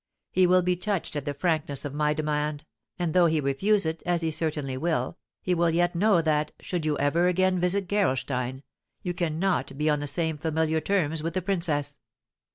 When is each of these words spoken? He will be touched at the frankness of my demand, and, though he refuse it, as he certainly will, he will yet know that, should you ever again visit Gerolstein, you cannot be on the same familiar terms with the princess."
He 0.31 0.47
will 0.47 0.63
be 0.63 0.75
touched 0.75 1.15
at 1.15 1.25
the 1.25 1.33
frankness 1.35 1.85
of 1.85 1.93
my 1.93 2.15
demand, 2.15 2.65
and, 2.97 3.13
though 3.13 3.27
he 3.27 3.39
refuse 3.39 3.85
it, 3.85 4.01
as 4.03 4.21
he 4.23 4.31
certainly 4.31 4.75
will, 4.75 5.19
he 5.43 5.53
will 5.53 5.69
yet 5.69 5.93
know 5.93 6.23
that, 6.23 6.51
should 6.59 6.87
you 6.87 6.97
ever 6.97 7.27
again 7.27 7.59
visit 7.59 7.87
Gerolstein, 7.87 8.63
you 9.03 9.13
cannot 9.13 9.77
be 9.77 9.91
on 9.91 9.99
the 9.99 10.07
same 10.07 10.39
familiar 10.39 10.81
terms 10.81 11.21
with 11.21 11.35
the 11.35 11.41
princess." 11.43 11.99